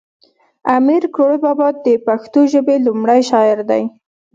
[0.75, 3.83] امیر کړوړ بابا د پښتو ژبی لومړی شاعر دی